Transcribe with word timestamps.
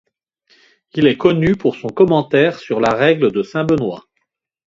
Il 0.95 1.05
est 1.05 1.15
connu 1.19 1.55
pour 1.55 1.75
son 1.75 1.89
commentaire 1.89 2.57
sur 2.57 2.79
la 2.79 2.91
Règle 2.95 3.31
de 3.31 3.43
saint 3.43 3.65
Benoît. 3.65 4.03